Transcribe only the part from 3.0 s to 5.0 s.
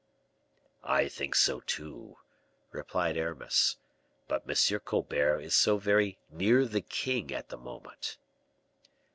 Aramis; "but M.